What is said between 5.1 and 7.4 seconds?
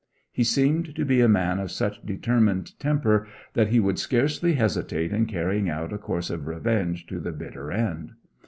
in carrying out a course of revenge to the